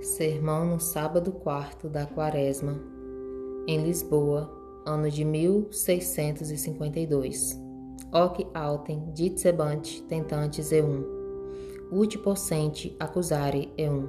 Sermão 0.00 0.64
no 0.64 0.78
sábado 0.78 1.32
quarto 1.32 1.88
da 1.88 2.06
quaresma, 2.06 2.80
em 3.66 3.82
Lisboa, 3.82 4.48
ano 4.86 5.10
de 5.10 5.24
1652. 5.24 7.60
Hoc 8.12 8.46
autem 8.54 9.10
ditsebant 9.12 10.02
tentantes 10.02 10.70
eum, 10.70 11.02
ut 11.90 12.16
possente 12.18 12.94
accusare 13.00 13.72
eum. 13.76 14.06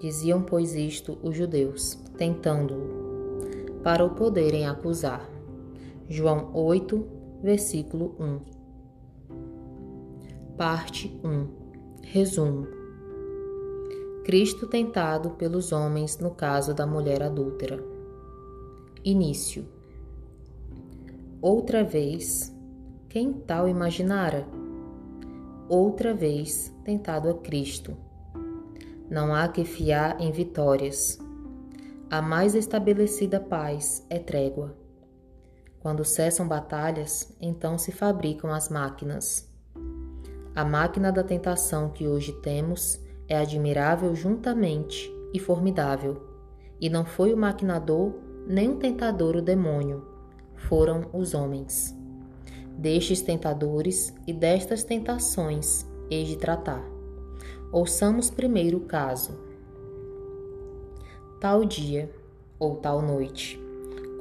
Diziam, 0.00 0.40
pois, 0.42 0.74
isto 0.74 1.18
os 1.22 1.36
judeus, 1.36 1.98
tentando-o, 2.16 3.82
para 3.82 4.02
o 4.02 4.14
poderem 4.14 4.66
acusar. 4.66 5.28
João 6.08 6.50
8, 6.54 7.06
versículo 7.42 8.16
1. 8.18 8.40
Parte 10.56 11.20
1. 11.22 11.48
Resumo. 12.02 12.81
Cristo 14.24 14.68
tentado 14.68 15.30
pelos 15.30 15.72
homens 15.72 16.16
no 16.18 16.30
caso 16.30 16.72
da 16.72 16.86
mulher 16.86 17.24
adúltera. 17.24 17.82
Início. 19.04 19.66
Outra 21.40 21.82
vez, 21.82 22.54
quem 23.08 23.32
tal 23.32 23.68
imaginara? 23.68 24.46
Outra 25.68 26.14
vez 26.14 26.72
tentado 26.84 27.28
a 27.28 27.34
Cristo. 27.34 27.96
Não 29.10 29.34
há 29.34 29.48
que 29.48 29.64
fiar 29.64 30.20
em 30.20 30.30
vitórias. 30.30 31.18
A 32.08 32.22
mais 32.22 32.54
estabelecida 32.54 33.40
paz 33.40 34.06
é 34.08 34.20
trégua. 34.20 34.76
Quando 35.80 36.04
cessam 36.04 36.46
batalhas, 36.46 37.36
então 37.40 37.76
se 37.76 37.90
fabricam 37.90 38.52
as 38.52 38.68
máquinas. 38.68 39.50
A 40.54 40.64
máquina 40.64 41.10
da 41.10 41.24
tentação 41.24 41.90
que 41.90 42.06
hoje 42.06 42.32
temos 42.40 43.02
é 43.32 43.38
admirável 43.38 44.14
juntamente 44.14 45.10
e 45.32 45.38
formidável, 45.38 46.22
e 46.78 46.90
não 46.90 47.02
foi 47.02 47.32
o 47.32 47.36
maquinador 47.36 48.12
nem 48.46 48.72
o 48.72 48.76
tentador 48.76 49.36
o 49.36 49.40
demônio, 49.40 50.04
foram 50.54 51.08
os 51.14 51.32
homens. 51.32 51.96
Destes 52.76 53.22
tentadores 53.22 54.14
e 54.26 54.34
destas 54.34 54.84
tentações 54.84 55.86
hei 56.10 56.24
de 56.24 56.36
tratar. 56.36 56.84
Ouçamos 57.72 58.28
primeiro 58.28 58.76
o 58.76 58.84
caso. 58.84 59.40
Tal 61.40 61.64
dia 61.64 62.12
ou 62.58 62.76
tal 62.76 63.00
noite, 63.00 63.58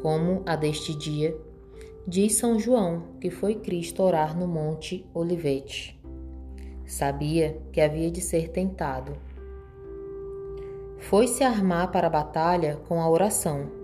como 0.02 0.42
a 0.45 0.56
deste 0.56 0.95
dia, 0.95 1.38
diz 2.08 2.36
São 2.36 2.58
João 2.58 3.04
que 3.20 3.30
foi 3.30 3.56
Cristo 3.56 4.04
orar 4.04 4.39
no 4.39 4.48
Monte 4.48 5.06
Olivete. 5.14 6.01
Sabia 6.92 7.58
que 7.72 7.80
havia 7.80 8.11
de 8.11 8.22
ser 8.22 8.50
tentado. 8.50 9.14
Foi 11.00 11.28
se 11.28 11.44
armar 11.44 11.92
para 11.92 12.08
a 12.08 12.09
batalha 12.09 12.80
com 12.88 13.02
a 13.02 13.09
oração 13.09 13.81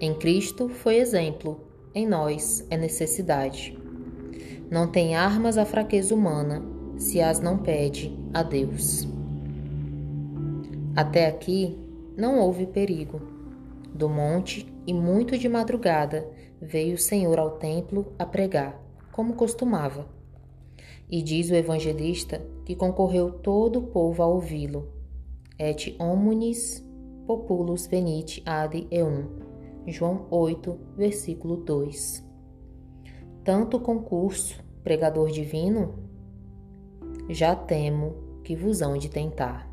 em 0.00 0.14
Cristo 0.14 0.68
foi 0.68 0.98
exemplo, 0.98 1.60
em 1.92 2.06
nós 2.06 2.64
é 2.70 2.76
necessidade. 2.76 3.76
Não 4.70 4.86
tem 4.86 5.16
armas 5.16 5.58
a 5.58 5.64
fraqueza 5.64 6.14
humana, 6.14 6.62
se 6.96 7.20
as 7.20 7.40
não 7.40 7.58
pede 7.58 8.16
a 8.32 8.44
Deus. 8.44 9.08
Até 10.94 11.26
aqui 11.26 11.76
não 12.16 12.38
houve 12.38 12.64
perigo. 12.66 13.20
Do 13.92 14.08
monte 14.08 14.72
e 14.86 14.94
muito 14.94 15.36
de 15.36 15.48
madrugada 15.48 16.30
veio 16.62 16.94
o 16.94 16.98
Senhor 16.98 17.36
ao 17.40 17.52
templo 17.58 18.12
a 18.16 18.24
pregar, 18.24 18.80
como 19.10 19.34
costumava. 19.34 20.06
E 21.10 21.22
diz 21.22 21.50
o 21.50 21.54
evangelista 21.54 22.46
que 22.64 22.76
concorreu 22.76 23.32
todo 23.32 23.78
o 23.78 23.86
povo 23.86 24.22
a 24.22 24.26
ouvi-lo. 24.26 24.88
Et 25.58 25.96
omnis 25.98 26.84
populus 27.26 27.86
venit 27.86 28.42
ad 28.44 28.86
eum 28.90 29.26
João 29.86 30.26
8, 30.30 30.78
versículo 30.96 31.56
2. 31.56 32.24
Tanto 33.42 33.80
concurso, 33.80 34.62
pregador 34.84 35.30
divino, 35.30 35.94
já 37.30 37.56
temo 37.56 38.14
que 38.44 38.54
vos 38.54 38.82
hão 38.82 38.98
de 38.98 39.08
tentar. 39.08 39.66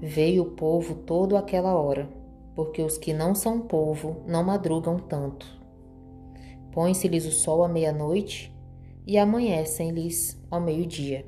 Veio 0.00 0.44
o 0.44 0.50
povo 0.52 0.94
todo 0.94 1.36
aquela 1.36 1.74
hora, 1.74 2.08
porque 2.54 2.82
os 2.82 2.96
que 2.96 3.12
não 3.12 3.34
são 3.34 3.60
povo 3.60 4.22
não 4.26 4.42
madrugam 4.42 4.98
tanto. 4.98 5.46
Põe-se-lhes 6.72 7.26
o 7.26 7.30
sol 7.30 7.62
à 7.62 7.68
meia-noite 7.68 8.55
e 9.06 9.16
amanhecem-lhes 9.16 10.36
ao 10.50 10.60
meio-dia. 10.60 11.24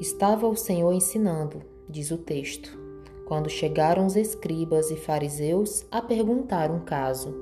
Estava 0.00 0.46
o 0.46 0.56
Senhor 0.56 0.92
ensinando, 0.92 1.62
diz 1.88 2.10
o 2.10 2.18
texto 2.18 2.88
quando 3.28 3.50
chegaram 3.50 4.06
os 4.06 4.16
escribas 4.16 4.90
e 4.90 4.96
fariseus 4.96 5.86
a 5.90 6.00
perguntar 6.00 6.70
um 6.70 6.80
caso. 6.80 7.34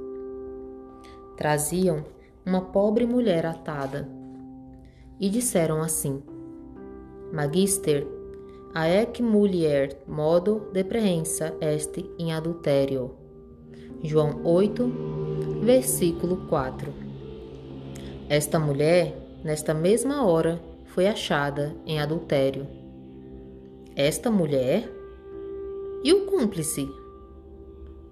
Traziam 1.37 2.05
uma 2.45 2.61
pobre 2.61 3.07
mulher 3.07 3.47
atada 3.47 4.09
e 5.21 5.31
disseram 5.31 5.81
assim: 5.81 6.21
Magister, 7.33 8.05
aec 8.75 9.23
mulher 9.23 10.03
modo 10.09 10.69
deprehensa 10.73 11.55
est 11.61 12.05
in 12.19 12.33
adulterio. 12.33 13.13
João 14.03 14.41
8, 14.45 14.93
versículo 15.63 16.49
4. 16.49 17.06
Esta 18.29 18.59
mulher, 18.59 19.17
nesta 19.45 19.73
mesma 19.73 20.27
hora, 20.27 20.61
foi 20.87 21.07
achada 21.07 21.77
em 21.87 22.01
adultério. 22.01 22.67
Esta 23.95 24.33
mulher 24.33 24.91
e 26.03 26.13
o 26.13 26.27
cúmplice? 26.27 26.89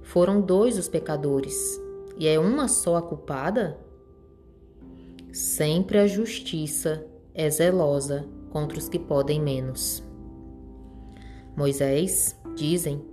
Foram 0.03 0.41
dois 0.41 0.79
os 0.79 0.87
pecadores, 0.87 1.81
e 2.17 2.29
é 2.29 2.39
uma 2.39 2.69
só 2.69 2.95
a 2.95 3.03
culpada? 3.03 3.77
Sempre 5.33 5.99
a 5.99 6.07
justiça 6.07 7.05
é 7.35 7.51
zelosa 7.51 8.25
contra 8.51 8.79
os 8.79 8.89
que 8.89 9.01
podem 9.01 9.41
menos. 9.41 10.01
Moisés, 11.57 12.39
dizem, 12.55 13.05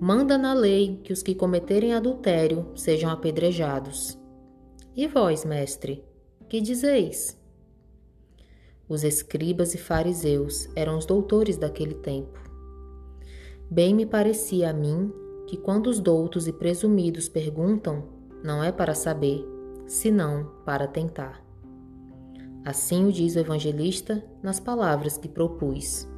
manda 0.00 0.38
na 0.38 0.54
lei 0.54 0.98
que 1.04 1.12
os 1.12 1.22
que 1.22 1.34
cometerem 1.34 1.92
adultério 1.92 2.68
sejam 2.74 3.10
apedrejados. 3.10 4.18
E 4.96 5.06
vós, 5.06 5.44
mestre, 5.44 6.07
que 6.48 6.60
dizeis? 6.60 7.36
Os 8.88 9.04
escribas 9.04 9.74
e 9.74 9.78
fariseus 9.78 10.68
eram 10.74 10.96
os 10.96 11.04
doutores 11.04 11.58
daquele 11.58 11.94
tempo. 11.94 12.38
Bem 13.70 13.94
me 13.94 14.06
parecia 14.06 14.70
a 14.70 14.72
mim 14.72 15.12
que 15.46 15.58
quando 15.58 15.88
os 15.88 16.00
doutos 16.00 16.48
e 16.48 16.52
presumidos 16.52 17.28
perguntam, 17.28 18.04
não 18.42 18.64
é 18.64 18.72
para 18.72 18.94
saber, 18.94 19.44
senão 19.86 20.50
para 20.64 20.86
tentar. 20.86 21.44
Assim 22.64 23.06
o 23.06 23.12
diz 23.12 23.36
o 23.36 23.40
evangelista 23.40 24.24
nas 24.42 24.58
palavras 24.58 25.18
que 25.18 25.28
propus. 25.28 26.08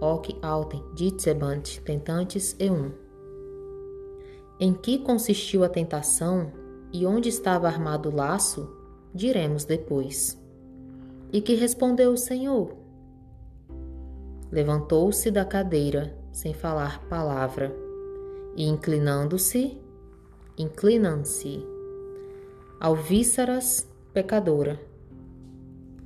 Hoc 0.00 0.28
autem 0.42 0.84
ditsebant 0.94 1.78
tentantes 1.80 2.54
e 2.58 2.70
um. 2.70 2.92
Em 4.60 4.74
que 4.74 4.98
consistiu 4.98 5.64
a 5.64 5.68
tentação 5.68 6.52
e 6.92 7.06
onde 7.06 7.28
estava 7.28 7.66
armado 7.66 8.08
o 8.08 8.14
laço, 8.14 8.77
diremos 9.14 9.64
depois. 9.64 10.40
E 11.32 11.40
que 11.40 11.54
respondeu 11.54 12.12
o 12.12 12.16
Senhor? 12.16 12.74
Levantou-se 14.50 15.30
da 15.30 15.44
cadeira 15.44 16.16
sem 16.32 16.54
falar 16.54 17.06
palavra, 17.08 17.74
e 18.56 18.64
inclinando-se, 18.64 19.78
inclinam-se, 20.56 21.62
alvíceras 22.80 23.88
pecadora, 24.12 24.80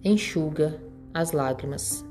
enxuga 0.02 0.80
as 1.14 1.32
lágrimas. 1.32 2.04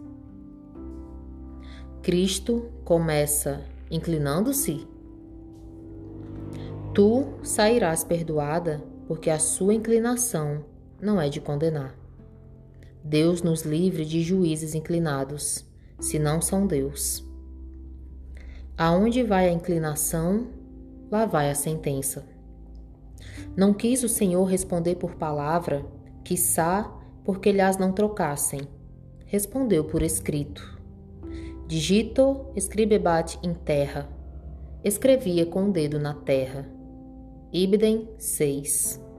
Cristo 2.01 2.65
começa 2.83 3.63
inclinando-se. 3.91 4.87
Tu 6.93 7.25
sairás 7.43 8.03
perdoada, 8.03 8.83
porque 9.07 9.29
a 9.29 9.37
sua 9.37 9.73
inclinação 9.73 10.63
não 11.01 11.19
é 11.19 11.27
de 11.27 11.41
condenar. 11.41 11.95
Deus 13.03 13.41
nos 13.41 13.63
livre 13.63 14.05
de 14.05 14.21
juízes 14.21 14.75
inclinados, 14.75 15.65
se 15.99 16.19
não 16.19 16.39
são 16.39 16.67
Deus. 16.67 17.25
Aonde 18.77 19.23
vai 19.23 19.49
a 19.49 19.51
inclinação, 19.51 20.47
lá 21.09 21.25
vai 21.25 21.49
a 21.49 21.55
sentença. 21.55 22.25
Não 23.55 23.73
quis 23.73 24.03
o 24.03 24.09
Senhor 24.09 24.45
responder 24.45 24.95
por 24.95 25.15
palavra, 25.15 25.85
quiçá 26.23 26.89
porque 27.23 27.51
lhas 27.51 27.77
não 27.77 27.91
trocassem. 27.91 28.61
Respondeu 29.25 29.85
por 29.85 30.01
escrito. 30.01 30.79
Digito 31.67 32.47
escribebat 32.55 33.39
in 33.43 33.53
terra. 33.53 34.09
Escrevia 34.83 35.45
com 35.45 35.69
o 35.69 35.71
dedo 35.71 35.99
na 35.99 36.13
terra. 36.13 36.67
Ibden 37.53 38.09
6. 38.17 39.10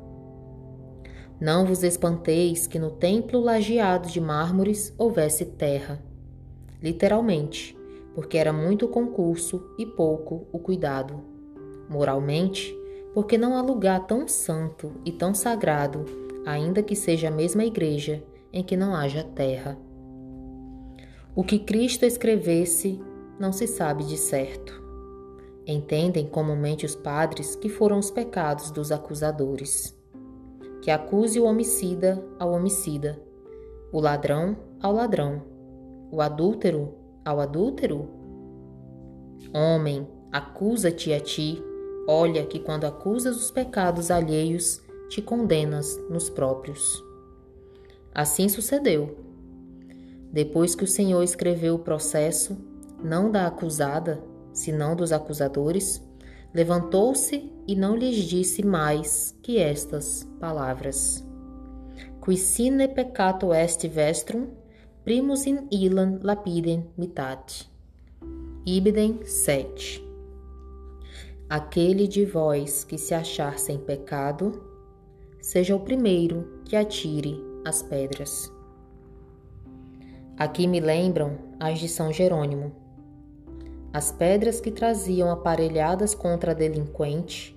Não 1.43 1.67
vos 1.67 1.83
espanteis 1.83 2.69
que 2.69 2.79
no 2.79 2.89
templo 2.89 3.41
lajeado 3.41 4.09
de 4.09 4.21
mármores 4.21 4.95
houvesse 4.97 5.45
terra. 5.45 6.01
Literalmente, 6.81 7.77
porque 8.15 8.39
era 8.39 8.53
muito 8.53 8.87
o 8.87 8.89
concurso 8.89 9.61
e 9.77 9.85
pouco 9.85 10.47
o 10.53 10.61
cuidado. 10.61 11.21
Moralmente, 11.89 12.73
porque 13.13 13.37
não 13.37 13.57
há 13.57 13.61
lugar 13.61 14.07
tão 14.07 14.29
santo 14.29 14.93
e 15.05 15.11
tão 15.11 15.35
sagrado, 15.35 16.05
ainda 16.47 16.81
que 16.81 16.95
seja 16.95 17.27
a 17.27 17.33
mesma 17.33 17.65
igreja, 17.65 18.23
em 18.53 18.63
que 18.63 18.77
não 18.77 18.95
haja 18.95 19.25
terra. 19.25 19.77
O 21.35 21.43
que 21.43 21.59
Cristo 21.59 22.05
escrevesse 22.05 23.01
não 23.37 23.53
se 23.53 23.67
sabe 23.67 24.05
de 24.05 24.17
certo. 24.17 24.81
Entendem 25.67 26.25
comumente 26.25 26.87
os 26.87 26.95
padres 26.95 27.57
que 27.57 27.69
foram 27.69 27.99
os 27.99 28.13
pecados 28.13 28.71
dos 28.71 28.93
acusadores. 28.93 30.01
Que 30.83 30.91
acuse 30.91 31.39
o 31.39 31.45
homicida 31.45 32.21
ao 32.41 32.51
homicida, 32.51 33.17
o 33.93 34.01
ladrão 34.01 34.57
ao 34.81 34.93
ladrão, 34.93 35.41
o 36.11 36.21
adúltero 36.21 36.93
ao 37.25 37.39
adúltero? 37.39 38.09
Homem, 39.55 40.09
acusa-te 40.33 41.13
a 41.13 41.21
ti, 41.21 41.63
olha 42.09 42.45
que 42.45 42.59
quando 42.59 42.85
acusas 42.85 43.37
os 43.37 43.49
pecados 43.49 44.11
alheios, 44.11 44.83
te 45.09 45.23
condenas 45.23 45.97
nos 46.11 46.29
próprios. 46.29 47.01
Assim 48.13 48.49
sucedeu. 48.49 49.17
Depois 50.33 50.75
que 50.75 50.83
o 50.83 50.89
Senhor 50.89 51.23
escreveu 51.23 51.77
o 51.77 51.85
processo, 51.85 52.57
não 53.01 53.31
da 53.31 53.47
acusada, 53.47 54.21
senão 54.53 54.97
dos 54.97 55.13
acusadores, 55.13 56.03
levantou-se 56.55 57.51
e 57.67 57.75
não 57.75 57.97
lhes 57.97 58.17
disse 58.17 58.65
mais 58.65 59.37
que 59.43 59.59
estas 59.59 60.29
palavras. 60.39 61.25
Qui 62.25 62.37
sine 62.37 62.89
peccato 62.89 63.53
est 63.53 63.87
vestrum, 63.89 64.49
primus 65.05 65.47
in 65.47 65.67
illam 65.71 66.21
lapidem 66.23 66.87
mitat. 66.97 67.69
Ibidem 68.65 69.25
7 69.25 70.05
Aquele 71.49 72.07
de 72.07 72.25
vós 72.25 72.85
que 72.85 72.97
se 72.97 73.13
achar 73.13 73.59
sem 73.59 73.77
pecado, 73.77 74.63
seja 75.41 75.75
o 75.75 75.81
primeiro 75.81 76.63
que 76.65 76.77
atire 76.77 77.37
as 77.65 77.83
pedras. 77.83 78.51
Aqui 80.39 80.67
me 80.67 80.81
lembram 80.81 81.39
as 81.61 81.79
de 81.79 81.89
São 81.89 82.13
Jerônimo. 82.13 82.82
As 83.93 84.11
pedras 84.11 84.59
que 84.59 84.71
traziam 84.71 85.31
aparelhadas 85.31 86.15
contra 86.15 86.53
a 86.53 86.55
delinquente, 86.55 87.55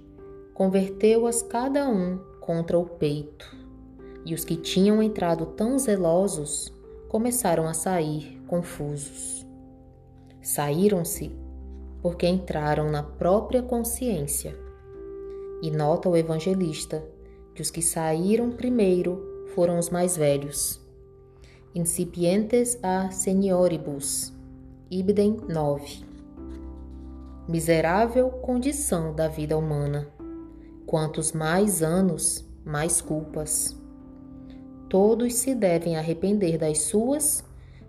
converteu-as 0.54 1.42
cada 1.42 1.88
um 1.88 2.20
contra 2.42 2.78
o 2.78 2.86
peito, 2.86 3.56
e 4.26 4.34
os 4.34 4.44
que 4.44 4.58
tinham 4.58 5.02
entrado 5.02 5.46
tão 5.46 5.80
zelosos 5.80 6.74
começaram 7.08 7.68
a 7.68 7.74
sair 7.74 8.42
confusos. 8.48 9.48
Saíram-se 10.42 11.32
porque 12.02 12.28
entraram 12.28 12.92
na 12.92 13.02
própria 13.02 13.64
consciência. 13.64 14.56
E 15.62 15.72
nota 15.72 16.10
o 16.10 16.18
evangelista 16.18 17.04
que 17.56 17.62
os 17.62 17.72
que 17.72 17.82
saíram 17.82 18.52
primeiro 18.52 19.46
foram 19.56 19.80
os 19.80 19.90
mais 19.90 20.18
velhos. 20.18 20.82
Incipientes 21.74 22.78
a 22.84 23.10
senioribus, 23.10 24.34
Ibidem 24.92 25.38
9. 25.48 26.15
Miserável 27.48 28.30
condição 28.30 29.14
da 29.14 29.28
vida 29.28 29.56
humana. 29.56 30.08
Quantos 30.88 31.32
mais 31.32 31.84
anos, 31.84 32.44
mais 32.66 33.02
culpas. 33.02 33.80
Todos 34.90 35.36
se 35.36 35.54
devem 35.54 35.96
arrepender 35.96 36.58
das 36.58 36.82
suas, 36.82 37.44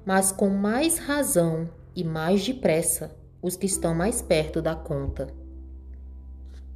mas 0.05 0.31
com 0.31 0.51
mais 0.51 0.99
razão 0.99 1.71
e 1.95 2.05
mais 2.05 2.45
depressa 2.45 3.17
os 3.41 3.57
que 3.57 3.65
estão 3.65 3.95
mais 3.95 4.21
perto 4.21 4.61
da 4.61 4.75
conta. 4.75 5.29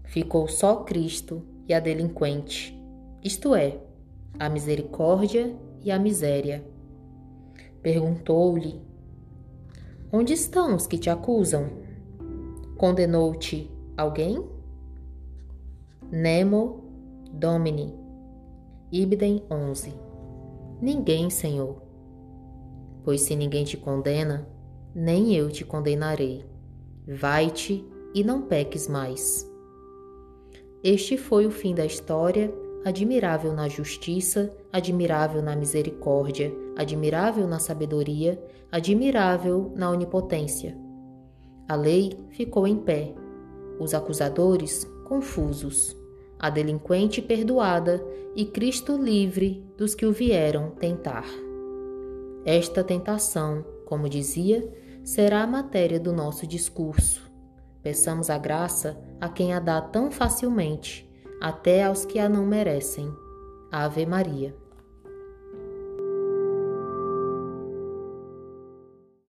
Ficou 0.05 0.49
só 0.49 0.77
Cristo 0.77 1.43
e 1.69 1.75
a 1.75 1.81
delinquente, 1.81 2.75
isto 3.23 3.55
é, 3.55 3.79
a 4.39 4.49
misericórdia 4.49 5.55
e 5.83 5.91
a 5.91 5.99
miséria. 5.99 6.65
Perguntou-lhe: 7.83 8.81
Onde 10.11 10.33
estão 10.33 10.75
os 10.75 10.87
que 10.87 10.97
te 10.97 11.11
acusam? 11.11 11.80
Condenou-te 12.81 13.71
alguém? 13.95 14.43
Nemo 16.11 16.83
Domini, 17.31 17.95
Ibidem 18.91 19.45
11 19.51 19.93
Ninguém, 20.81 21.29
Senhor. 21.29 21.83
Pois 23.05 23.21
se 23.21 23.37
ninguém 23.37 23.65
te 23.65 23.77
condena, 23.77 24.49
nem 24.95 25.35
eu 25.35 25.51
te 25.51 25.63
condenarei. 25.63 26.43
Vai-te 27.07 27.85
e 28.15 28.25
não 28.25 28.41
peques 28.41 28.89
mais. 28.89 29.47
Este 30.83 31.19
foi 31.19 31.45
o 31.45 31.51
fim 31.51 31.75
da 31.75 31.85
história, 31.85 32.51
admirável 32.83 33.53
na 33.53 33.69
justiça, 33.69 34.57
admirável 34.73 35.43
na 35.43 35.55
misericórdia, 35.55 36.51
admirável 36.79 37.47
na 37.47 37.59
sabedoria, 37.59 38.43
admirável 38.73 39.71
na 39.77 39.91
onipotência. 39.91 40.75
A 41.71 41.77
lei 41.77 42.19
ficou 42.31 42.67
em 42.67 42.77
pé, 42.77 43.15
os 43.79 43.95
acusadores 43.95 44.91
confusos 45.05 45.97
a 46.37 46.51
delinquente 46.51 47.23
perdoada 47.23 48.05
e 48.35 48.45
Cristo 48.45 48.97
livre 48.97 49.65
dos 49.77 49.95
que 49.95 50.05
o 50.05 50.11
vieram 50.11 50.71
tentar. 50.71 51.25
Esta 52.45 52.83
tentação, 52.83 53.65
como 53.87 54.09
dizia, 54.09 54.69
será 55.05 55.43
a 55.45 55.47
matéria 55.47 56.01
do 56.01 56.13
nosso 56.13 56.45
discurso. 56.45 57.31
Peçamos 57.85 58.31
a 58.31 58.37
graça 58.37 59.01
a 59.21 59.29
quem 59.29 59.53
a 59.53 59.61
dá 59.61 59.81
tão 59.81 60.11
facilmente, 60.11 61.09
até 61.41 61.85
aos 61.85 62.05
que 62.05 62.19
a 62.19 62.29
não 62.29 62.45
merecem. 62.45 63.09
Ave 63.71 64.07
Maria. 64.07 64.60